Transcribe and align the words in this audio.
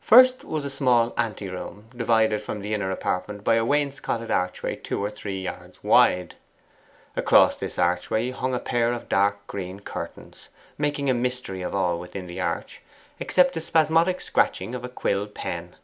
First 0.00 0.42
was 0.42 0.64
a 0.64 0.70
small 0.70 1.12
anteroom, 1.18 1.90
divided 1.94 2.40
from 2.40 2.60
the 2.60 2.72
inner 2.72 2.90
apartment 2.90 3.44
by 3.44 3.56
a 3.56 3.64
wainscoted 3.66 4.30
archway 4.30 4.74
two 4.74 5.04
or 5.04 5.10
three 5.10 5.42
yards 5.42 5.84
wide. 5.84 6.34
Across 7.14 7.56
this 7.56 7.78
archway 7.78 8.30
hung 8.30 8.54
a 8.54 8.58
pair 8.58 8.94
of 8.94 9.10
dark 9.10 9.46
green 9.46 9.80
curtains, 9.80 10.48
making 10.78 11.10
a 11.10 11.12
mystery 11.12 11.60
of 11.60 11.74
all 11.74 11.98
within 12.00 12.26
the 12.26 12.40
arch 12.40 12.80
except 13.18 13.52
the 13.52 13.60
spasmodic 13.60 14.22
scratching 14.22 14.74
of 14.74 14.82
a 14.82 14.88
quill 14.88 15.26
pen. 15.26 15.76